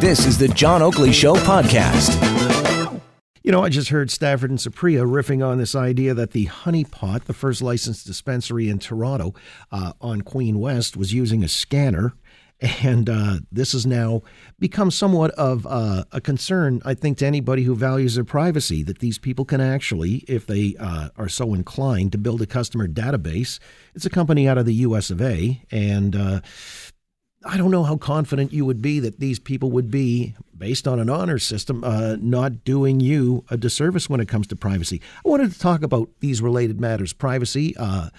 This 0.00 0.26
is 0.26 0.38
the 0.38 0.48
John 0.48 0.82
Oakley 0.82 1.12
Show 1.12 1.34
podcast. 1.34 3.00
You 3.42 3.50
know, 3.50 3.64
I 3.64 3.70
just 3.70 3.88
heard 3.88 4.10
Stafford 4.10 4.50
and 4.50 4.58
Supriya 4.58 5.04
riffing 5.04 5.44
on 5.44 5.58
this 5.58 5.74
idea 5.74 6.14
that 6.14 6.30
the 6.30 6.44
Honey 6.44 6.84
Pot, 6.84 7.24
the 7.24 7.32
first 7.32 7.60
licensed 7.60 8.06
dispensary 8.06 8.68
in 8.68 8.78
Toronto 8.78 9.34
uh, 9.72 9.94
on 10.00 10.22
Queen 10.22 10.60
West, 10.60 10.96
was 10.96 11.12
using 11.12 11.42
a 11.42 11.48
scanner. 11.48 12.14
And 12.84 13.10
uh, 13.10 13.38
this 13.50 13.72
has 13.72 13.84
now 13.84 14.22
become 14.60 14.92
somewhat 14.92 15.32
of 15.32 15.66
uh, 15.66 16.04
a 16.12 16.20
concern, 16.20 16.80
I 16.84 16.94
think, 16.94 17.18
to 17.18 17.26
anybody 17.26 17.64
who 17.64 17.74
values 17.74 18.14
their 18.14 18.22
privacy, 18.22 18.84
that 18.84 19.00
these 19.00 19.18
people 19.18 19.44
can 19.44 19.60
actually, 19.60 20.18
if 20.28 20.46
they 20.46 20.76
uh, 20.78 21.08
are 21.16 21.28
so 21.28 21.54
inclined, 21.54 22.12
to 22.12 22.18
build 22.18 22.40
a 22.40 22.46
customer 22.46 22.86
database. 22.86 23.58
It's 23.96 24.06
a 24.06 24.10
company 24.10 24.46
out 24.46 24.58
of 24.58 24.66
the 24.66 24.74
US 24.74 25.10
of 25.10 25.20
A. 25.20 25.60
And 25.72 26.14
uh, 26.14 26.40
I 27.44 27.56
don't 27.56 27.70
know 27.70 27.84
how 27.84 27.96
confident 27.96 28.52
you 28.52 28.64
would 28.64 28.80
be 28.80 29.00
that 29.00 29.18
these 29.18 29.38
people 29.38 29.70
would 29.72 29.90
be, 29.90 30.34
based 30.56 30.86
on 30.86 31.00
an 31.00 31.10
honor 31.10 31.38
system, 31.38 31.82
uh, 31.82 32.16
not 32.20 32.64
doing 32.64 33.00
you 33.00 33.44
a 33.50 33.56
disservice 33.56 34.08
when 34.08 34.20
it 34.20 34.28
comes 34.28 34.46
to 34.48 34.56
privacy. 34.56 35.00
I 35.24 35.28
wanted 35.28 35.52
to 35.52 35.58
talk 35.58 35.82
about 35.82 36.08
these 36.20 36.40
related 36.40 36.80
matters 36.80 37.12
privacy, 37.12 37.74
uh, 37.76 38.10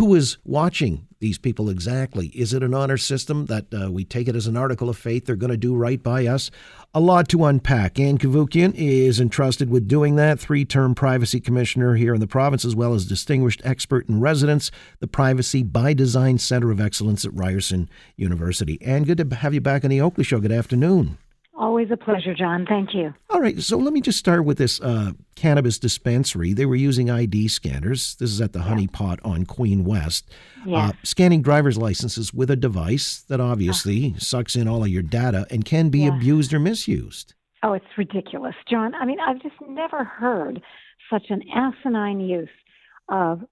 who 0.00 0.14
is 0.14 0.38
watching 0.46 1.06
these 1.18 1.36
people 1.36 1.68
exactly? 1.68 2.28
Is 2.28 2.54
it 2.54 2.62
an 2.62 2.72
honor 2.72 2.96
system 2.96 3.44
that 3.46 3.66
uh, 3.74 3.92
we 3.92 4.02
take 4.02 4.28
it 4.28 4.34
as 4.34 4.46
an 4.46 4.56
article 4.56 4.88
of 4.88 4.96
faith 4.96 5.26
they're 5.26 5.36
going 5.36 5.50
to 5.50 5.58
do 5.58 5.74
right 5.74 6.02
by 6.02 6.26
us? 6.26 6.50
A 6.94 7.00
lot 7.00 7.28
to 7.28 7.44
unpack. 7.44 8.00
Ann 8.00 8.16
Cavoukian 8.16 8.72
is 8.74 9.20
entrusted 9.20 9.68
with 9.68 9.88
doing 9.88 10.16
that, 10.16 10.40
three 10.40 10.64
term 10.64 10.94
privacy 10.94 11.38
commissioner 11.38 11.96
here 11.96 12.14
in 12.14 12.20
the 12.20 12.26
province, 12.26 12.64
as 12.64 12.74
well 12.74 12.94
as 12.94 13.04
distinguished 13.04 13.60
expert 13.62 14.08
in 14.08 14.20
residence, 14.20 14.70
the 15.00 15.06
Privacy 15.06 15.62
by 15.62 15.92
Design 15.92 16.38
Center 16.38 16.70
of 16.70 16.80
Excellence 16.80 17.26
at 17.26 17.34
Ryerson 17.34 17.90
University. 18.16 18.78
And 18.80 19.04
good 19.04 19.18
to 19.18 19.36
have 19.36 19.52
you 19.52 19.60
back 19.60 19.84
on 19.84 19.90
the 19.90 20.00
Oakley 20.00 20.24
Show. 20.24 20.40
Good 20.40 20.50
afternoon. 20.50 21.18
Always 21.60 21.90
a 21.90 21.96
pleasure, 21.98 22.32
John. 22.34 22.64
Thank 22.66 22.94
you. 22.94 23.12
All 23.28 23.38
right. 23.38 23.60
So 23.60 23.76
let 23.76 23.92
me 23.92 24.00
just 24.00 24.18
start 24.18 24.46
with 24.46 24.56
this 24.56 24.80
uh, 24.80 25.12
cannabis 25.36 25.78
dispensary. 25.78 26.54
They 26.54 26.64
were 26.64 26.74
using 26.74 27.10
ID 27.10 27.48
scanners. 27.48 28.14
This 28.14 28.30
is 28.30 28.40
at 28.40 28.54
the 28.54 28.60
Honey 28.62 28.86
Pot 28.86 29.20
on 29.22 29.44
Queen 29.44 29.84
West. 29.84 30.30
Yes. 30.64 30.90
Uh, 30.90 30.92
scanning 31.02 31.42
driver's 31.42 31.76
licenses 31.76 32.32
with 32.32 32.50
a 32.50 32.56
device 32.56 33.18
that 33.28 33.40
obviously 33.42 34.14
sucks 34.16 34.56
in 34.56 34.68
all 34.68 34.82
of 34.84 34.88
your 34.88 35.02
data 35.02 35.46
and 35.50 35.62
can 35.66 35.90
be 35.90 36.00
Yeah. 36.00 36.16
abused 36.16 36.54
or 36.54 36.58
misused. 36.60 37.34
Oh, 37.62 37.74
it's 37.74 37.84
ridiculous, 37.98 38.54
John. 38.66 38.94
I 38.94 39.04
mean, 39.04 39.18
I've 39.20 39.42
just 39.42 39.56
never 39.68 40.02
heard 40.02 40.62
such 41.10 41.26
an 41.28 41.42
asinine 41.54 42.20
use 42.20 42.48
of 43.10 43.42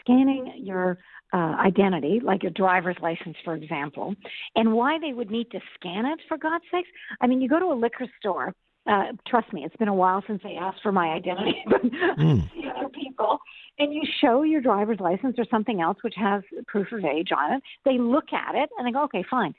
scanning 0.00 0.52
your 0.56 0.98
uh, 1.32 1.56
identity, 1.64 2.20
like 2.22 2.42
your 2.42 2.52
driver's 2.52 2.96
license, 3.02 3.36
for 3.44 3.54
example, 3.54 4.14
and 4.54 4.72
why 4.72 4.98
they 5.00 5.12
would 5.12 5.30
need 5.30 5.50
to 5.50 5.60
scan 5.74 6.06
it, 6.06 6.18
for 6.28 6.38
God's 6.38 6.64
sakes. 6.70 6.88
I 7.20 7.26
mean, 7.26 7.40
you 7.40 7.48
go 7.48 7.58
to 7.58 7.66
a 7.66 7.74
liquor 7.78 8.06
store. 8.20 8.54
Uh, 8.88 9.06
trust 9.26 9.52
me, 9.52 9.64
it's 9.64 9.76
been 9.76 9.88
a 9.88 9.94
while 9.94 10.22
since 10.28 10.40
they 10.44 10.54
asked 10.54 10.78
for 10.82 10.92
my 10.92 11.08
identity, 11.08 11.56
but 11.66 11.82
Mm. 12.18 12.48
other 12.76 12.88
people, 12.88 13.38
and 13.78 13.92
you 13.92 14.02
show 14.20 14.42
your 14.42 14.60
driver's 14.60 15.00
license 15.00 15.36
or 15.38 15.44
something 15.50 15.80
else 15.80 15.98
which 16.02 16.14
has 16.16 16.42
proof 16.66 16.90
of 16.92 17.04
age 17.04 17.28
on 17.36 17.54
it. 17.54 17.62
They 17.84 17.98
look 17.98 18.32
at 18.32 18.54
it 18.54 18.70
and 18.78 18.86
they 18.86 18.92
go, 18.92 19.02
okay, 19.04 19.24
fine. 19.28 19.54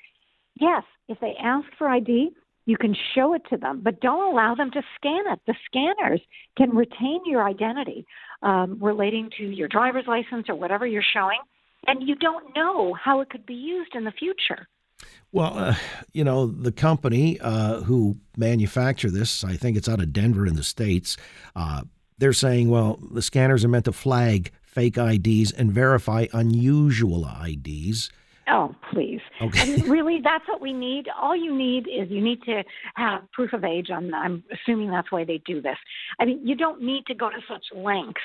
Yes, 0.59 0.83
if 1.07 1.19
they 1.19 1.35
ask 1.41 1.67
for 1.77 1.87
ID, 1.87 2.31
you 2.67 2.77
can 2.77 2.95
show 3.15 3.33
it 3.33 3.41
to 3.49 3.57
them, 3.57 3.79
but 3.81 4.01
don't 4.01 4.31
allow 4.31 4.53
them 4.53 4.69
to 4.71 4.81
scan 4.95 5.23
it. 5.31 5.39
The 5.47 5.55
scanners 5.65 6.21
can 6.57 6.69
retain 6.71 7.21
your 7.25 7.47
identity 7.47 8.05
um, 8.43 8.77
relating 8.81 9.29
to 9.37 9.43
your 9.43 9.69
driver's 9.69 10.05
license 10.05 10.47
or 10.49 10.55
whatever 10.55 10.85
you're 10.85 11.01
showing, 11.01 11.39
and 11.87 12.07
you 12.07 12.15
don't 12.15 12.53
know 12.55 12.93
how 12.93 13.21
it 13.21 13.29
could 13.29 13.45
be 13.45 13.55
used 13.55 13.95
in 13.95 14.03
the 14.03 14.11
future. 14.11 14.67
Well, 15.31 15.57
uh, 15.57 15.75
you 16.11 16.25
know, 16.25 16.45
the 16.45 16.73
company 16.73 17.39
uh, 17.39 17.81
who 17.81 18.17
manufacture 18.35 19.09
this, 19.09 19.45
I 19.45 19.55
think 19.55 19.77
it's 19.77 19.87
out 19.87 20.01
of 20.01 20.11
Denver 20.11 20.45
in 20.45 20.57
the 20.57 20.63
States, 20.63 21.15
uh, 21.55 21.83
they're 22.17 22.33
saying, 22.33 22.69
well, 22.69 22.99
the 23.11 23.21
scanners 23.21 23.63
are 23.63 23.69
meant 23.69 23.85
to 23.85 23.93
flag 23.93 24.51
fake 24.63 24.97
IDs 24.97 25.53
and 25.53 25.71
verify 25.71 26.25
unusual 26.33 27.29
IDs. 27.45 28.09
Oh, 28.49 28.75
please. 28.91 29.21
Okay. 29.41 29.65
Mean, 29.65 29.89
really, 29.89 30.19
that's 30.23 30.47
what 30.47 30.61
we 30.61 30.73
need. 30.73 31.07
All 31.19 31.35
you 31.35 31.55
need 31.55 31.87
is 31.87 32.09
you 32.09 32.21
need 32.21 32.41
to 32.43 32.63
have 32.95 33.31
proof 33.31 33.53
of 33.53 33.63
age. 33.63 33.89
I'm, 33.93 34.13
I'm 34.13 34.43
assuming 34.51 34.89
that's 34.89 35.11
why 35.11 35.23
they 35.23 35.39
do 35.45 35.61
this. 35.61 35.77
I 36.19 36.25
mean, 36.25 36.45
you 36.45 36.55
don't 36.55 36.81
need 36.81 37.05
to 37.07 37.13
go 37.13 37.29
to 37.29 37.37
such 37.47 37.65
lengths 37.75 38.21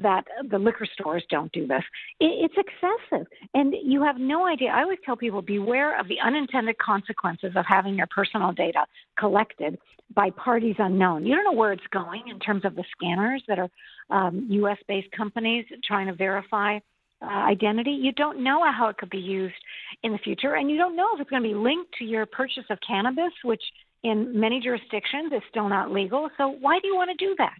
that 0.00 0.24
the 0.50 0.58
liquor 0.58 0.86
stores 0.92 1.24
don't 1.30 1.52
do 1.52 1.66
this. 1.66 1.82
It, 2.20 2.50
it's 2.50 2.54
excessive, 2.56 3.26
and 3.54 3.74
you 3.82 4.02
have 4.02 4.16
no 4.18 4.46
idea. 4.46 4.70
I 4.70 4.82
always 4.82 4.98
tell 5.04 5.16
people 5.16 5.42
beware 5.42 5.98
of 5.98 6.08
the 6.08 6.20
unintended 6.24 6.78
consequences 6.78 7.52
of 7.54 7.64
having 7.68 7.94
your 7.94 8.08
personal 8.08 8.52
data 8.52 8.86
collected 9.18 9.78
by 10.14 10.30
parties 10.30 10.76
unknown. 10.78 11.26
You 11.26 11.34
don't 11.34 11.44
know 11.44 11.58
where 11.58 11.72
it's 11.72 11.86
going 11.92 12.24
in 12.28 12.38
terms 12.38 12.64
of 12.64 12.76
the 12.76 12.84
scanners 12.96 13.42
that 13.48 13.58
are 13.58 13.68
um, 14.10 14.46
U.S. 14.50 14.78
based 14.86 15.10
companies 15.12 15.64
trying 15.84 16.06
to 16.06 16.14
verify 16.14 16.78
uh, 17.22 17.26
identity. 17.26 17.90
You 17.90 18.12
don't 18.12 18.42
know 18.42 18.60
how 18.70 18.88
it 18.88 18.98
could 18.98 19.10
be 19.10 19.18
used 19.18 19.54
in 20.02 20.12
the 20.12 20.18
future, 20.18 20.54
and 20.54 20.70
you 20.70 20.76
don't 20.76 20.96
know 20.96 21.08
if 21.14 21.20
it's 21.20 21.30
going 21.30 21.42
to 21.42 21.48
be 21.48 21.54
linked 21.54 21.92
to 21.98 22.04
your 22.04 22.26
purchase 22.26 22.64
of 22.70 22.78
cannabis, 22.86 23.32
which 23.42 23.62
in 24.02 24.38
many 24.38 24.60
jurisdictions 24.60 25.32
is 25.32 25.42
still 25.50 25.68
not 25.68 25.90
legal. 25.90 26.28
So 26.36 26.48
why 26.60 26.78
do 26.78 26.86
you 26.86 26.94
want 26.94 27.10
to 27.16 27.24
do 27.24 27.34
that? 27.38 27.54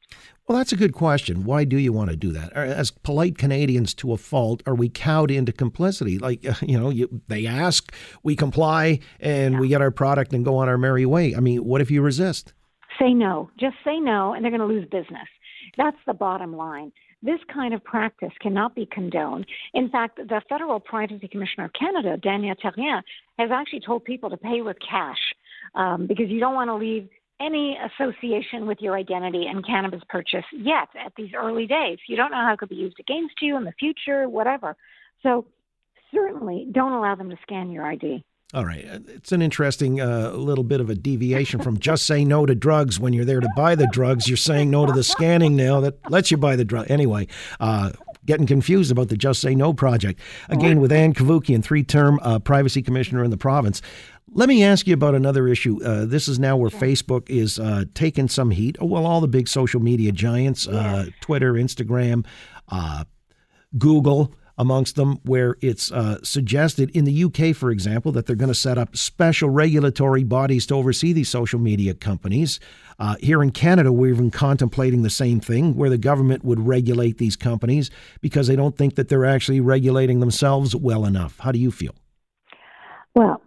Well, 0.47 0.57
that's 0.57 0.73
a 0.73 0.77
good 0.77 0.93
question. 0.93 1.45
Why 1.45 1.65
do 1.65 1.77
you 1.77 1.93
want 1.93 2.11
to 2.11 2.17
do 2.17 2.31
that? 2.33 2.53
As 2.53 2.91
polite 2.91 3.37
Canadians 3.37 3.95
to 3.95 4.13
a 4.13 4.17
fault, 4.17 4.63
are 4.67 4.75
we 4.75 4.89
cowed 4.89 5.31
into 5.31 5.53
complicity? 5.53 6.19
Like, 6.19 6.45
you 6.63 6.79
know, 6.79 6.91
you, 6.91 7.21
they 7.29 7.47
ask, 7.47 7.93
we 8.23 8.37
comply, 8.37 9.01
and 9.19 9.59
we 9.59 9.69
get 9.69 9.81
our 9.81 9.91
product 9.91 10.33
and 10.33 10.45
go 10.45 10.59
on 10.59 10.69
our 10.69 10.79
merry 10.79 11.07
way. 11.07 11.35
I 11.35 11.41
mean, 11.41 11.65
what 11.65 11.81
if 11.81 11.91
you 11.91 12.03
resist? 12.03 12.53
Say 12.99 13.13
no. 13.13 13.51
Just 13.59 13.77
say 13.85 13.99
no, 13.99 14.33
and 14.33 14.45
they're 14.45 14.53
going 14.53 14.61
to 14.61 14.67
lose 14.67 14.87
business. 14.91 15.29
That's 15.77 15.99
the 16.07 16.15
bottom 16.15 16.57
line. 16.57 16.93
This 17.27 17.41
kind 17.53 17.75
of 17.75 17.83
practice 17.83 18.33
cannot 18.41 18.77
be 18.77 18.87
condoned. 18.87 19.47
In 19.75 19.91
fact, 19.91 20.17
the 20.17 20.41
Federal 20.49 20.79
Privacy 20.79 21.27
Commissioner 21.27 21.65
of 21.65 21.73
Canada, 21.73 22.17
Daniel 22.17 22.55
Therrien, 22.55 23.03
has 23.37 23.51
actually 23.53 23.81
told 23.81 24.05
people 24.05 24.31
to 24.31 24.37
pay 24.37 24.63
with 24.63 24.77
cash 24.79 25.19
um, 25.75 26.07
because 26.07 26.29
you 26.29 26.39
don't 26.39 26.55
want 26.55 26.69
to 26.69 26.77
leave 26.77 27.09
any 27.41 27.77
association 27.77 28.69
with 28.69 28.79
your 28.81 28.97
identity 28.97 29.47
and 29.47 29.67
cannabis 29.67 30.03
purchase 30.09 30.45
yet 30.53 30.89
at 31.05 31.13
these 31.17 31.31
early 31.37 31.67
days. 31.67 31.99
You 32.07 32.17
don't 32.17 32.31
know 32.31 32.45
how 32.47 32.53
it 32.53 32.61
could 32.61 32.69
be 32.69 32.77
used 32.77 33.01
against 33.01 33.35
you 33.43 33.57
in 33.57 33.65
the 33.65 33.75
future, 33.79 34.29
whatever. 34.29 34.77
So 35.25 35.47
certainly 36.15 36.69
don't 36.71 36.93
allow 36.93 37.17
them 37.17 37.31
to 37.31 37.37
scan 37.43 37.73
your 37.73 37.85
ID. 37.85 38.25
All 38.55 38.65
right. 38.65 38.85
It's 39.09 39.33
an 39.33 39.43
interesting 39.43 40.01
uh, 40.01 40.31
little 40.31 40.63
bit 40.63 40.81
of 40.81 40.89
a 40.89 40.95
deviation 40.95 41.61
from 41.61 41.79
just 41.79 42.07
say 42.07 42.25
no 42.25 42.47
to 42.47 42.55
drugs 42.55 43.01
when 43.01 43.13
you're 43.13 43.25
there 43.25 43.41
to 43.41 43.49
buy 43.57 43.75
the 43.75 43.89
drugs. 43.89 44.29
You're 44.29 44.37
saying 44.37 44.71
no 44.71 44.87
to 44.87 44.93
the 44.93 45.03
scanning 45.03 45.57
now 45.57 45.81
that 45.81 45.99
lets 46.11 46.31
you 46.31 46.37
buy 46.37 46.55
the 46.55 46.65
drug. 46.65 46.89
Anyway, 46.89 47.27
uh, 47.59 47.91
getting 48.25 48.47
confused 48.47 48.93
about 48.93 49.09
the 49.09 49.17
Just 49.17 49.41
Say 49.41 49.55
No 49.55 49.73
project. 49.73 50.21
Again, 50.49 50.81
with 50.81 50.93
Ann 50.93 51.13
Cavoukian, 51.15 51.63
three 51.63 51.83
term 51.83 52.21
uh, 52.23 52.39
privacy 52.39 52.83
commissioner 52.83 53.25
in 53.25 53.31
the 53.31 53.37
province. 53.37 53.83
Let 54.33 54.49
me 54.49 54.63
ask 54.63 54.87
you 54.87 54.95
about 54.95 55.15
another 55.15 55.49
issue. 55.49 55.83
Uh, 55.83 56.05
this 56.05 56.29
is 56.29 56.39
now 56.39 56.57
where 56.57 56.69
Facebook 56.69 57.31
is 57.31 57.59
uh, 57.59 57.85
taking 57.95 58.29
some 58.29 58.51
heat. 58.51 58.77
Oh, 58.81 58.87
well, 58.87 59.07
all 59.07 59.21
the 59.21 59.29
big 59.29 59.49
social 59.49 59.81
media 59.81 60.13
giants, 60.13 60.69
uh, 60.69 61.07
Twitter, 61.21 61.55
Instagram, 61.55 62.27
uh, 62.69 63.05
Google, 63.79 64.35
amongst 64.59 64.97
them, 64.97 65.19
where 65.25 65.57
it's 65.61 65.93
uh, 65.93 66.19
suggested 66.23 66.91
in 66.91 67.05
the 67.05 67.25
UK, 67.25 67.55
for 67.55 67.71
example, 67.71 68.13
that 68.13 68.27
they're 68.27 68.37
going 68.37 68.49
to 68.49 68.55
set 68.55 68.79
up 68.79 68.97
special 68.97 69.51
regulatory 69.51 70.25
bodies 70.25 70.67
to 70.67 70.75
oversee 70.75 71.13
these 71.13 71.29
social 71.29 71.59
media 71.59 71.95
companies. 71.95 72.59
Uh, 72.99 73.17
here 73.21 73.43
in 73.43 73.51
Canada, 73.51 73.93
we're 73.93 74.13
even 74.13 74.31
contemplating 74.31 75.03
the 75.03 75.11
same 75.11 75.41
thing, 75.41 75.75
where 75.77 75.91
the 75.91 75.99
government 75.99 76.45
would 76.45 76.61
regulate 76.61 77.19
these 77.19 77.37
companies 77.37 77.91
because 78.21 78.47
they 78.47 78.57
don't 78.57 78.77
think 78.77 78.95
that 78.95 79.09
they're 79.09 79.27
actually 79.27 79.61
regulating 79.61 80.21
themselves 80.21 80.75
well 80.75 81.05
enough. 81.05 81.39
How 81.39 81.53
do 81.53 81.59
you 81.59 81.71
feel? 81.71 81.95
Well, 83.15 83.43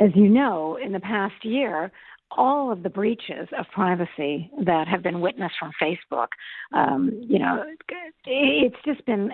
as 0.00 0.10
you 0.14 0.28
know, 0.28 0.78
in 0.82 0.92
the 0.92 1.00
past 1.00 1.44
year, 1.44 1.90
all 2.30 2.70
of 2.70 2.82
the 2.82 2.90
breaches 2.90 3.48
of 3.58 3.66
privacy 3.72 4.50
that 4.64 4.86
have 4.86 5.02
been 5.02 5.20
witnessed 5.20 5.54
from 5.58 5.72
Facebook, 5.82 6.28
um, 6.72 7.10
you 7.22 7.38
know, 7.38 7.64
it's 8.26 8.76
just 8.84 9.04
been 9.06 9.30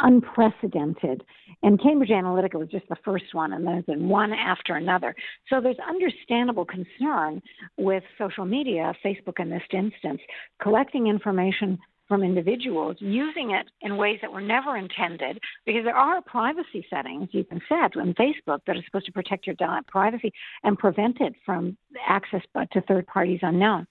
unprecedented. 0.00 1.24
And 1.62 1.80
Cambridge 1.82 2.10
Analytica 2.10 2.54
was 2.54 2.68
just 2.68 2.88
the 2.88 2.96
first 3.04 3.32
one, 3.32 3.52
and 3.52 3.66
there's 3.66 3.84
been 3.84 4.08
one 4.08 4.32
after 4.32 4.74
another. 4.74 5.14
So 5.48 5.60
there's 5.60 5.76
understandable 5.88 6.64
concern 6.64 7.42
with 7.76 8.02
social 8.16 8.44
media, 8.44 8.94
Facebook 9.04 9.40
in 9.40 9.50
this 9.50 9.62
instance, 9.72 10.20
collecting 10.62 11.06
information 11.06 11.78
from 12.06 12.22
individuals, 12.22 12.96
using 13.00 13.50
it 13.50 13.66
in 13.82 13.98
ways 13.98 14.18
that 14.22 14.32
were 14.32 14.40
never 14.40 14.78
intended, 14.78 15.38
because 15.66 15.84
there 15.84 15.96
are 15.96 16.22
privacy 16.22 16.84
settings 16.88 17.28
you 17.32 17.44
can 17.44 17.60
set 17.68 17.96
on 17.96 18.14
Facebook 18.14 18.60
that 18.66 18.76
are 18.76 18.84
supposed 18.86 19.04
to 19.06 19.12
protect 19.12 19.46
your 19.46 19.56
privacy 19.86 20.32
and 20.64 20.78
prevent 20.78 21.20
it 21.20 21.34
from 21.44 21.76
access 22.06 22.40
but 22.54 22.70
to 22.70 22.80
third 22.82 23.06
parties 23.06 23.40
unknown. 23.42 23.86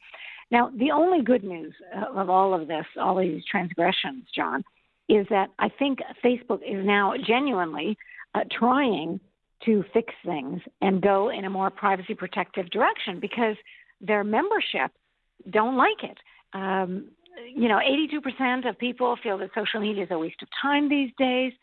Now, 0.50 0.72
the 0.76 0.92
only 0.92 1.22
good 1.24 1.44
news 1.44 1.74
uh, 1.96 2.20
of 2.20 2.30
all 2.30 2.54
of 2.54 2.68
this, 2.68 2.86
all 3.00 3.20
of 3.20 3.24
these 3.24 3.44
transgressions, 3.50 4.24
John, 4.34 4.64
is 5.10 5.26
that 5.30 5.50
I 5.60 5.70
think 5.70 6.00
Facebook 6.24 6.62
is 6.68 6.86
now 6.86 7.14
genuinely 7.26 7.98
uh, 8.36 8.42
trying 8.52 9.20
to 9.66 9.84
fix 9.94 10.14
things 10.26 10.62
and 10.82 11.02
go 11.02 11.30
in 11.30 11.46
a 11.46 11.50
more 11.50 11.70
privacy 11.70 12.14
protective 12.14 12.70
direction 12.70 13.20
because 13.20 13.56
their 14.02 14.24
membership 14.24 14.92
don't 15.50 15.78
like 15.78 16.04
it. 16.04 16.18
Um, 16.54 17.10
you 17.56 17.68
know, 17.68 17.80
82% 17.80 18.68
of 18.68 18.78
people 18.78 19.16
feel 19.22 19.38
that 19.40 19.50
social 19.56 19.80
media 19.80 20.04
is 20.04 20.12
a 20.12 20.18
waste 20.18 20.42
of 20.42 20.48
time 20.62 20.90
these 20.90 21.12
days, 21.18 21.54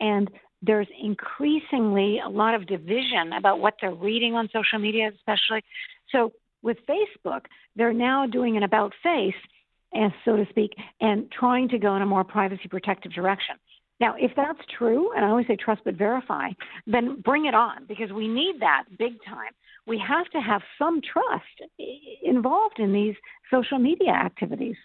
and 0.00 0.30
there's 0.62 0.86
increasingly 1.00 2.20
a 2.24 2.28
lot 2.28 2.54
of 2.54 2.66
division 2.66 3.32
about 3.36 3.58
what 3.58 3.74
they're 3.80 3.94
reading 3.94 4.34
on 4.34 4.48
social 4.52 4.78
media, 4.78 5.10
especially. 5.14 5.62
So 6.10 6.32
with 6.62 6.78
Facebook, 6.88 7.42
they're 7.76 7.92
now 7.92 8.26
doing 8.26 8.56
an 8.56 8.62
about 8.62 8.92
face 9.02 9.34
and 9.92 10.12
so 10.24 10.36
to 10.36 10.46
speak, 10.50 10.72
and 11.00 11.30
trying 11.30 11.68
to 11.70 11.78
go 11.78 11.94
in 11.96 12.02
a 12.02 12.06
more 12.06 12.24
privacy 12.24 12.68
protective 12.68 13.12
direction. 13.12 13.56
Now, 14.00 14.14
if 14.18 14.32
that's 14.34 14.58
true, 14.76 15.12
and 15.14 15.24
I 15.24 15.28
always 15.28 15.46
say 15.46 15.56
trust 15.56 15.82
but 15.84 15.94
verify, 15.94 16.48
then 16.86 17.20
bring 17.20 17.46
it 17.46 17.54
on 17.54 17.84
because 17.86 18.10
we 18.12 18.26
need 18.26 18.56
that 18.60 18.84
big 18.98 19.12
time. 19.24 19.52
We 19.86 19.98
have 20.06 20.28
to 20.30 20.40
have 20.40 20.62
some 20.78 21.00
trust 21.00 21.70
involved 22.22 22.78
in 22.78 22.92
these 22.92 23.16
social 23.50 23.78
media 23.78 24.12
activities. 24.12 24.76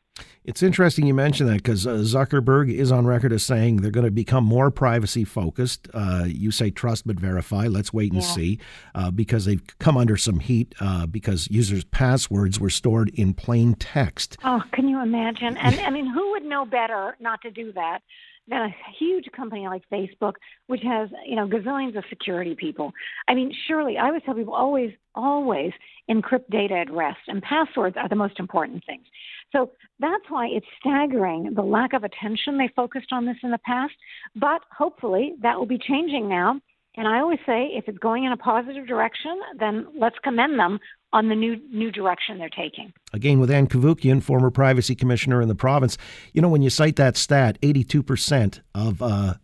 It's 0.44 0.64
interesting 0.64 1.06
you 1.06 1.14
mention 1.14 1.46
that 1.48 1.58
because 1.58 1.86
uh, 1.86 1.96
Zuckerberg 1.98 2.74
is 2.74 2.92
on 2.92 3.06
record 3.06 3.32
as 3.32 3.44
saying 3.44 3.78
they're 3.78 3.92
going 3.92 4.06
to 4.06 4.12
become 4.12 4.44
more 4.44 4.72
privacy 4.72 5.24
focused. 5.24 5.88
Uh, 5.94 6.26
you 6.26 6.52
say 6.52 6.72
trust 6.72 7.06
but 7.06 7.20
verify. 7.20 7.68
Let's 7.68 7.94
wait 7.94 8.12
and 8.12 8.22
yeah. 8.22 8.28
see 8.28 8.60
uh, 8.96 9.12
because 9.12 9.46
they've 9.46 9.62
come 9.80 9.98
under 9.98 10.18
some 10.18 10.40
heat 10.40 10.74
uh, 10.80 11.06
because 11.06 11.48
users' 11.50 11.84
passwords 11.84 12.60
were 12.60 12.70
stored 12.70 13.10
in 13.10 13.34
plain 13.34 13.76
text. 13.76 14.38
Oh, 14.44 14.64
can 14.72 14.88
you 14.88 15.02
imagine? 15.02 15.58
And 15.58 15.80
I 15.82 15.90
mean, 15.90 16.08
who 16.08 16.32
would 16.32 16.44
know 16.44 16.66
better 16.66 17.16
not 17.20 17.42
to 17.42 17.52
do 17.52 17.72
that 17.74 18.00
than 18.48 18.62
a 18.62 18.76
huge 18.98 19.26
company 19.36 19.68
like 19.68 19.84
Facebook, 19.92 20.34
which 20.68 20.82
has 20.84 21.10
you 21.26 21.36
know 21.36 21.48
gazillions 21.48 21.98
of 21.98 22.04
security 22.10 22.56
people. 22.56 22.92
I 23.28 23.34
mean, 23.34 23.52
surely 23.68 23.98
I 23.98 24.08
always 24.08 24.24
tell 24.26 24.36
people 24.36 24.54
always, 24.54 24.92
always 25.16 25.72
encrypt 26.10 26.50
data 26.50 26.76
at 26.76 26.92
rest, 26.92 27.20
and 27.28 27.42
passwords 27.42 27.98
are 27.98 28.10
the 28.10 28.16
most 28.16 28.40
important 28.40 28.84
things. 28.86 29.06
So 29.52 29.72
that's 30.00 30.24
why 30.30 30.48
it's 30.48 30.66
staggering 30.80 31.54
the 31.56 31.62
lack 31.62 31.94
of 31.94 32.04
attention 32.04 32.58
they 32.58 32.70
focused 32.76 33.12
on 33.12 33.26
this 33.26 33.38
in 33.44 33.52
the 33.52 33.60
past. 33.60 33.94
But 34.36 34.62
hopefully 34.76 35.36
that 35.42 35.58
will 35.58 35.66
be 35.66 35.80
changing 35.80 36.28
now. 36.28 36.60
And 36.98 37.08
I 37.08 37.20
always 37.20 37.40
say 37.46 37.70
if 37.74 37.88
it's 37.88 38.00
going 38.00 38.26
in 38.26 38.32
a 38.32 38.38
positive 38.38 38.88
direction, 38.88 39.40
then 39.60 39.88
let's 39.98 40.18
commend 40.24 40.60
them 40.60 40.80
on 41.14 41.30
the 41.30 41.36
new 41.36 41.56
new 41.70 41.92
direction 41.92 42.40
they're 42.40 42.50
taking. 42.50 42.92
Again, 43.14 43.40
with 43.40 43.52
Ann 43.52 43.68
Cavoukian, 43.68 44.22
former 44.22 44.50
privacy 44.50 44.96
commissioner 44.96 45.42
in 45.42 45.48
the 45.48 45.56
province, 45.56 45.98
you 46.34 46.42
know 46.42 46.50
when 46.50 46.64
you 46.64 46.70
cite 46.70 46.96
that 46.98 47.16
stat, 47.16 47.58
eighty-two 47.62 48.02
percent 48.02 48.62
of 48.74 49.02
uh, 49.02 49.36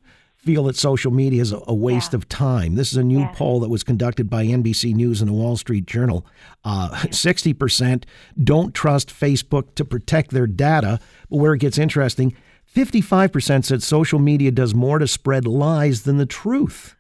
feel 0.43 0.63
that 0.65 0.75
social 0.75 1.11
media 1.11 1.41
is 1.41 1.53
a 1.53 1.73
waste 1.73 2.11
yeah. 2.11 2.17
of 2.17 2.27
time. 2.27 2.75
This 2.75 2.91
is 2.91 2.97
a 2.97 3.03
new 3.03 3.19
yeah. 3.19 3.33
poll 3.33 3.61
that 3.61 3.69
was 3.69 3.83
conducted 3.83 4.29
by 4.29 4.45
NBC 4.45 4.93
News 4.93 5.21
and 5.21 5.29
the 5.29 5.33
Wall 5.33 5.55
Street 5.55 5.85
Journal. 5.85 6.25
Uh, 6.65 6.89
60% 6.91 8.03
don't 8.43 8.73
trust 8.73 9.09
Facebook 9.09 9.73
to 9.75 9.85
protect 9.85 10.31
their 10.31 10.47
data. 10.47 10.99
But 11.29 11.37
where 11.37 11.53
it 11.53 11.59
gets 11.59 11.77
interesting, 11.77 12.35
55% 12.75 13.63
said 13.63 13.83
social 13.83 14.19
media 14.19 14.51
does 14.51 14.75
more 14.75 14.99
to 14.99 15.07
spread 15.07 15.47
lies 15.47 16.01
than 16.01 16.17
the 16.17 16.25
truth. 16.25 16.95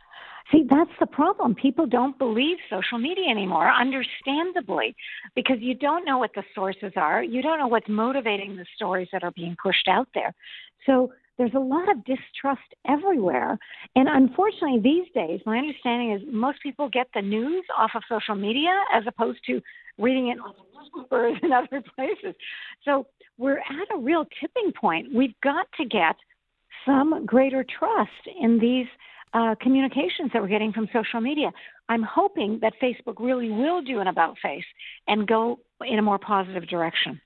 See, 0.53 0.65
that's 0.69 0.91
the 0.99 1.07
problem. 1.07 1.55
People 1.55 1.87
don't 1.87 2.17
believe 2.19 2.57
social 2.69 2.99
media 2.99 3.27
anymore, 3.27 3.71
understandably, 3.71 4.95
because 5.35 5.57
you 5.59 5.73
don't 5.73 6.05
know 6.05 6.19
what 6.19 6.29
the 6.35 6.43
sources 6.53 6.93
are. 6.95 7.23
You 7.23 7.41
don't 7.41 7.57
know 7.57 7.67
what's 7.67 7.89
motivating 7.89 8.55
the 8.55 8.65
stories 8.75 9.07
that 9.11 9.23
are 9.23 9.31
being 9.31 9.55
pushed 9.61 9.87
out 9.87 10.07
there. 10.13 10.31
So 10.85 11.11
there's 11.39 11.55
a 11.55 11.59
lot 11.59 11.89
of 11.89 12.05
distrust 12.05 12.61
everywhere. 12.87 13.57
And 13.95 14.07
unfortunately, 14.07 14.79
these 14.79 15.07
days, 15.15 15.41
my 15.47 15.57
understanding 15.57 16.11
is 16.11 16.21
most 16.31 16.61
people 16.61 16.87
get 16.87 17.07
the 17.15 17.23
news 17.23 17.65
off 17.75 17.91
of 17.95 18.03
social 18.07 18.35
media 18.35 18.79
as 18.93 19.05
opposed 19.07 19.39
to 19.47 19.59
reading 19.97 20.27
it 20.27 20.37
on 20.39 20.53
newspapers 20.75 21.37
and 21.41 21.51
other 21.51 21.83
places. 21.95 22.35
So 22.85 23.07
we're 23.39 23.57
at 23.57 23.95
a 23.95 23.97
real 23.97 24.25
tipping 24.39 24.71
point. 24.79 25.07
We've 25.15 25.39
got 25.41 25.65
to 25.77 25.85
get 25.85 26.15
some 26.85 27.25
greater 27.25 27.65
trust 27.79 28.11
in 28.39 28.59
these 28.59 28.87
uh, 29.33 29.55
communications 29.61 30.31
that 30.33 30.41
we're 30.41 30.47
getting 30.47 30.71
from 30.71 30.87
social 30.93 31.21
media. 31.21 31.51
I'm 31.89 32.03
hoping 32.03 32.59
that 32.61 32.73
Facebook 32.81 33.15
really 33.19 33.49
will 33.49 33.81
do 33.81 33.99
an 33.99 34.07
about 34.07 34.37
face 34.41 34.65
and 35.07 35.27
go 35.27 35.59
in 35.85 35.99
a 35.99 36.01
more 36.01 36.17
positive 36.17 36.67
direction. 36.67 37.19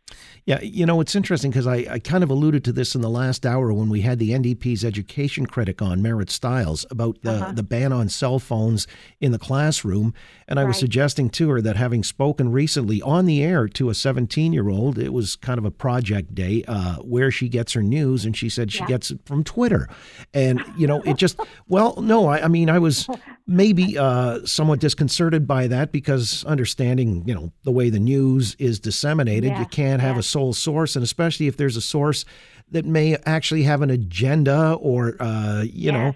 Yeah, 0.45 0.61
you 0.61 0.85
know, 0.85 1.01
it's 1.01 1.15
interesting 1.15 1.51
because 1.51 1.67
I, 1.67 1.85
I 1.89 1.99
kind 1.99 2.23
of 2.23 2.29
alluded 2.29 2.63
to 2.65 2.71
this 2.71 2.95
in 2.95 3.01
the 3.01 3.09
last 3.09 3.45
hour 3.45 3.73
when 3.73 3.89
we 3.89 4.01
had 4.01 4.17
the 4.17 4.31
NDP's 4.31 4.85
education 4.85 5.45
critic 5.45 5.81
on, 5.81 6.01
Marit 6.01 6.29
Stiles, 6.29 6.85
about 6.89 7.21
the, 7.21 7.31
uh-huh. 7.31 7.51
the 7.51 7.63
ban 7.63 7.91
on 7.91 8.07
cell 8.07 8.39
phones 8.39 8.87
in 9.19 9.31
the 9.31 9.39
classroom. 9.39 10.13
And 10.47 10.59
I 10.59 10.63
right. 10.63 10.69
was 10.69 10.77
suggesting 10.77 11.29
to 11.31 11.49
her 11.49 11.61
that 11.61 11.75
having 11.75 12.03
spoken 12.03 12.51
recently 12.51 13.01
on 13.01 13.25
the 13.25 13.43
air 13.43 13.67
to 13.67 13.89
a 13.89 13.93
17 13.93 14.53
year 14.53 14.69
old, 14.69 14.97
it 14.97 15.11
was 15.11 15.35
kind 15.35 15.57
of 15.57 15.65
a 15.65 15.71
project 15.71 16.33
day 16.33 16.63
uh, 16.67 16.95
where 16.95 17.29
she 17.29 17.49
gets 17.49 17.73
her 17.73 17.83
news. 17.83 18.23
And 18.25 18.35
she 18.35 18.47
said 18.47 18.71
she 18.71 18.79
yeah. 18.79 18.87
gets 18.87 19.11
it 19.11 19.19
from 19.25 19.43
Twitter. 19.43 19.89
And, 20.33 20.63
you 20.77 20.87
know, 20.87 21.01
it 21.01 21.17
just, 21.17 21.39
well, 21.67 22.01
no, 22.01 22.27
I, 22.27 22.45
I 22.45 22.47
mean, 22.47 22.69
I 22.69 22.79
was 22.79 23.07
maybe 23.47 23.97
uh, 23.97 24.45
somewhat 24.45 24.79
disconcerted 24.79 25.47
by 25.47 25.67
that 25.67 25.91
because 25.91 26.43
understanding, 26.45 27.23
you 27.25 27.33
know, 27.33 27.51
the 27.63 27.71
way 27.71 27.89
the 27.89 27.99
news 27.99 28.55
is 28.59 28.79
disseminated, 28.79 29.51
yeah. 29.51 29.59
you 29.59 29.65
can't 29.65 30.01
have 30.01 30.15
yeah. 30.15 30.19
a 30.19 30.23
sole 30.23 30.53
source, 30.53 30.95
and 30.95 31.03
especially 31.03 31.47
if 31.47 31.55
there's 31.57 31.77
a 31.77 31.81
source 31.81 32.25
that 32.69 32.85
may 32.85 33.15
actually 33.25 33.63
have 33.63 33.81
an 33.81 33.89
agenda 33.89 34.73
or, 34.73 35.15
uh, 35.21 35.61
you 35.61 35.91
yeah. 35.91 35.91
know, 35.91 36.15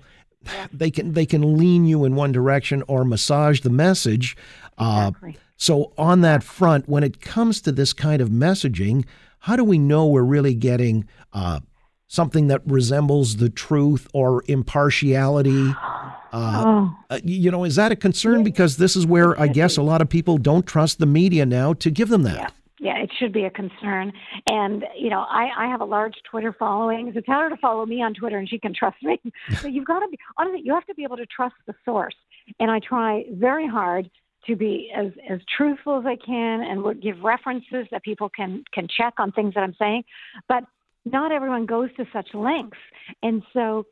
they 0.74 0.90
can 0.90 1.14
they 1.14 1.26
can 1.26 1.56
lean 1.56 1.86
you 1.86 2.04
in 2.04 2.16
one 2.16 2.32
direction 2.32 2.84
or 2.88 3.06
massage 3.06 3.62
the 3.62 3.70
message. 3.70 4.36
Uh, 4.78 5.12
so 5.56 5.94
on 6.00 6.22
that 6.22 6.44
front, 6.44 6.90
when 6.90 7.04
it 7.04 7.22
comes 7.22 7.62
to 7.62 7.72
this 7.72 7.94
kind 7.94 8.24
of 8.24 8.30
messaging, 8.30 9.06
how 9.38 9.56
do 9.56 9.64
we 9.64 9.78
know 9.78 10.08
we're 10.08 10.24
really 10.24 10.56
getting 10.56 11.08
uh, 11.32 11.60
something 12.08 12.48
that 12.48 12.62
resembles 12.66 13.36
the 13.36 13.50
truth 13.50 14.08
or 14.14 14.44
impartiality? 14.48 15.74
Uh, 16.32 16.64
oh. 16.66 16.98
Uh, 17.10 17.20
you 17.24 17.52
know, 17.52 17.64
is 17.64 17.76
that 17.76 17.92
a 17.92 17.96
concern? 17.96 18.44
Because 18.44 18.78
this 18.78 18.96
is 18.96 19.06
where 19.06 19.40
I 19.40 19.48
guess 19.48 19.78
a 19.78 19.82
lot 19.82 20.02
of 20.02 20.10
people 20.10 20.38
don't 20.38 20.66
trust 20.66 21.00
the 21.00 21.06
media 21.06 21.46
now 21.46 21.74
to 21.74 21.92
give 21.92 22.10
them 22.10 22.24
that. 22.24 22.36
Yeah. 22.36 22.50
Yeah, 22.84 22.98
it 22.98 23.12
should 23.20 23.32
be 23.32 23.44
a 23.44 23.52
concern. 23.52 24.12
And, 24.48 24.86
you 24.98 25.12
know, 25.12 25.20
I, 25.20 25.50
I 25.56 25.68
have 25.68 25.82
a 25.82 25.86
large 25.86 26.16
Twitter 26.28 26.52
following. 26.52 27.12
So 27.14 27.22
tell 27.22 27.40
her 27.42 27.50
to 27.50 27.58
follow 27.58 27.86
me 27.86 28.02
on 28.02 28.16
Twitter 28.16 28.40
and 28.40 28.50
she 28.50 28.58
can 28.58 28.74
trust 28.74 28.98
me. 29.04 29.22
so 29.62 29.68
you've 29.68 29.86
got 29.86 30.00
to 30.00 30.08
be, 30.08 30.18
honestly, 30.40 30.62
you 30.64 30.74
have 30.74 30.88
to 30.88 30.96
be 30.96 31.04
able 31.04 31.18
to 31.18 31.28
trust 31.28 31.54
the 31.68 31.76
source. 31.86 32.16
And 32.60 32.72
I 32.72 32.80
try 32.80 33.26
very 33.34 33.68
hard 33.68 34.10
to 34.48 34.56
be 34.56 34.92
as, 34.96 35.12
as 35.30 35.42
truthful 35.56 36.00
as 36.00 36.08
I 36.08 36.16
can 36.16 36.64
and 36.64 37.00
give 37.00 37.20
references 37.20 37.86
that 37.92 38.02
people 38.02 38.30
can, 38.30 38.64
can 38.74 38.88
check 38.88 39.14
on 39.20 39.32
things 39.32 39.54
that 39.54 39.62
I'm 39.62 39.76
saying. 39.78 40.04
But 40.50 40.64
not 41.06 41.32
everyone 41.32 41.68
goes 41.68 41.90
to 41.98 42.06
such 42.12 42.34
lengths. 42.34 42.80
And 43.22 43.44
so 43.54 43.86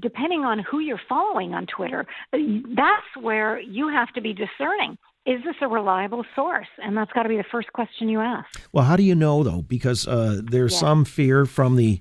depending 0.00 0.44
on 0.44 0.58
who 0.58 0.80
you're 0.80 1.00
following 1.08 1.54
on 1.54 1.66
Twitter, 1.66 2.06
that's 2.32 3.06
where 3.20 3.60
you 3.60 3.88
have 3.88 4.12
to 4.14 4.20
be 4.20 4.32
discerning. 4.32 4.96
Is 5.24 5.42
this 5.44 5.54
a 5.60 5.68
reliable 5.68 6.24
source? 6.34 6.66
And 6.82 6.96
that's 6.96 7.12
got 7.12 7.22
to 7.22 7.28
be 7.28 7.36
the 7.36 7.44
first 7.50 7.72
question 7.72 8.08
you 8.08 8.20
ask. 8.20 8.60
Well, 8.72 8.84
how 8.84 8.96
do 8.96 9.04
you 9.04 9.14
know, 9.14 9.42
though? 9.42 9.62
Because 9.62 10.08
uh, 10.08 10.40
there's 10.42 10.72
yeah. 10.72 10.80
some 10.80 11.04
fear 11.04 11.46
from 11.46 11.76
the 11.76 12.00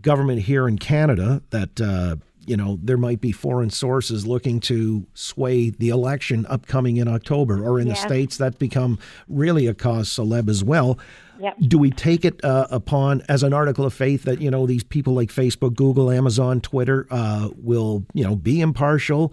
government 0.00 0.42
here 0.42 0.66
in 0.68 0.78
Canada 0.78 1.42
that. 1.50 1.80
Uh, 1.80 2.16
you 2.46 2.56
know, 2.56 2.78
there 2.82 2.96
might 2.96 3.20
be 3.20 3.32
foreign 3.32 3.70
sources 3.70 4.26
looking 4.26 4.60
to 4.60 5.06
sway 5.14 5.70
the 5.70 5.88
election 5.88 6.46
upcoming 6.48 6.96
in 6.96 7.08
October, 7.08 7.64
or 7.64 7.78
in 7.78 7.86
yes. 7.86 8.00
the 8.00 8.08
States, 8.08 8.36
that 8.38 8.58
become 8.58 8.98
really 9.28 9.66
a 9.66 9.74
cause 9.74 10.08
celeb 10.08 10.48
as 10.48 10.64
well. 10.64 10.98
Yep. 11.40 11.56
Do 11.60 11.78
we 11.78 11.90
take 11.90 12.24
it 12.24 12.44
uh, 12.44 12.66
upon 12.70 13.22
as 13.28 13.42
an 13.42 13.52
article 13.52 13.84
of 13.84 13.94
faith 13.94 14.24
that 14.24 14.40
you 14.40 14.50
know 14.50 14.66
these 14.66 14.84
people 14.84 15.14
like 15.14 15.30
Facebook, 15.30 15.74
Google, 15.74 16.10
Amazon, 16.10 16.60
Twitter 16.60 17.06
uh, 17.10 17.50
will 17.56 18.04
you 18.12 18.24
know 18.24 18.36
be 18.36 18.60
impartial, 18.60 19.32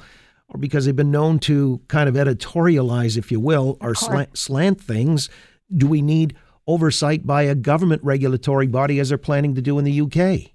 or 0.50 0.60
because 0.60 0.86
they've 0.86 0.96
been 0.96 1.12
known 1.12 1.39
to 1.39 1.82
kind 1.88 2.10
of 2.10 2.16
editorialize, 2.16 3.18
if 3.18 3.32
you 3.32 3.39
will, 3.39 3.78
or 3.82 3.96
slant, 3.96 4.38
slant 4.38 4.82
things? 4.82 5.30
Do 5.75 5.88
we 5.88 6.01
need 6.01 6.36
oversight 6.68 7.25
by 7.25 7.44
a 7.44 7.56
government 7.56 8.04
regulatory 8.04 8.68
body 8.68 9.00
as 9.00 9.10
they're 9.10 9.18
planning 9.18 9.56
to 9.56 9.62
do 9.62 9.80
in 9.80 9.86
the 9.86 10.01
UK? 10.01 10.51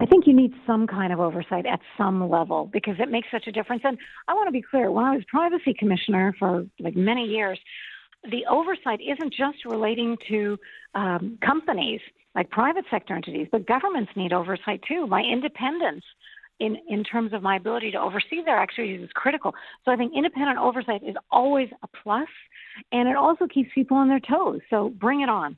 I 0.00 0.06
think 0.06 0.26
you 0.26 0.34
need 0.34 0.52
some 0.66 0.86
kind 0.86 1.12
of 1.12 1.20
oversight 1.20 1.66
at 1.66 1.78
some 1.98 2.28
level 2.30 2.70
because 2.72 2.94
it 2.98 3.10
makes 3.10 3.28
such 3.30 3.46
a 3.46 3.52
difference. 3.52 3.82
And 3.84 3.98
I 4.28 4.34
want 4.34 4.48
to 4.48 4.52
be 4.52 4.62
clear 4.62 4.90
when 4.90 5.04
I 5.04 5.14
was 5.14 5.24
privacy 5.28 5.74
commissioner 5.78 6.34
for 6.38 6.64
like 6.78 6.96
many 6.96 7.24
years, 7.26 7.58
the 8.30 8.46
oversight 8.50 9.00
isn't 9.00 9.34
just 9.34 9.58
relating 9.66 10.16
to 10.28 10.58
um, 10.94 11.38
companies 11.44 12.00
like 12.34 12.48
private 12.48 12.84
sector 12.90 13.14
entities, 13.14 13.48
but 13.52 13.66
governments 13.66 14.10
need 14.16 14.32
oversight 14.32 14.80
too. 14.88 15.06
My 15.06 15.20
independence 15.20 16.04
in, 16.60 16.76
in 16.88 17.04
terms 17.04 17.34
of 17.34 17.42
my 17.42 17.56
ability 17.56 17.90
to 17.90 18.00
oversee 18.00 18.42
their 18.44 18.60
activities 18.60 19.02
is 19.02 19.10
critical. 19.14 19.52
So 19.84 19.92
I 19.92 19.96
think 19.96 20.12
independent 20.16 20.58
oversight 20.58 21.02
is 21.02 21.16
always 21.30 21.68
a 21.82 21.88
plus, 22.02 22.28
and 22.92 23.08
it 23.08 23.16
also 23.16 23.46
keeps 23.46 23.70
people 23.74 23.96
on 23.96 24.08
their 24.08 24.20
toes. 24.20 24.60
So 24.70 24.90
bring 24.90 25.20
it 25.20 25.28
on. 25.28 25.56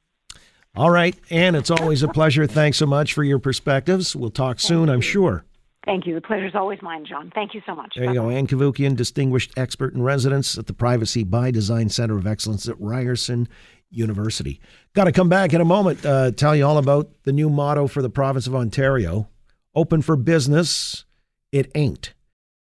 All 0.75 0.91
right, 0.91 1.15
Ann, 1.31 1.55
it's 1.55 1.71
always 1.71 2.03
a 2.03 2.09
pleasure. 2.09 2.47
Thanks 2.47 2.79
so 2.79 2.87
much 2.87 3.13
for 3.13 3.23
your 3.23 3.39
perspectives. 3.39 4.17
We'll 4.17 4.31
talk 4.31 4.59
soon, 4.59 4.89
I'm 4.89 5.01
sure. 5.01 5.45
Thank 5.85 6.07
you. 6.07 6.15
The 6.15 6.21
pleasure 6.21 6.47
is 6.47 6.55
always 6.55 6.81
mine, 6.81 7.05
John. 7.05 7.31
Thank 7.35 7.55
you 7.55 7.61
so 7.67 7.75
much. 7.75 7.95
There 7.97 8.07
you 8.07 8.15
go. 8.15 8.31
Ann 8.31 8.47
Cavoukian, 8.47 8.97
Distinguished 8.97 9.53
Expert 9.57 9.95
in 9.95 10.03
Residence 10.03 10.57
at 10.57 10.67
the 10.67 10.73
Privacy 10.73 11.25
by 11.25 11.51
Design 11.51 11.89
Center 11.89 12.17
of 12.17 12.27
Excellence 12.27 12.69
at 12.69 12.81
Ryerson 12.81 13.49
University. 13.91 14.61
Got 14.95 15.05
to 15.05 15.13
come 15.13 15.29
back 15.29 15.53
in 15.53 15.61
a 15.61 15.65
moment, 15.65 16.07
uh, 16.07 16.31
tell 16.31 16.57
you 16.57 16.65
all 16.65 16.79
about 16.79 17.11
the 17.25 17.33
new 17.33 17.51
motto 17.51 17.87
for 17.87 18.01
the 18.01 18.09
province 18.09 18.47
of 18.47 18.55
Ontario 18.55 19.29
Open 19.75 20.03
for 20.03 20.17
business, 20.17 21.07
it 21.51 21.71
ain't. 21.75 22.13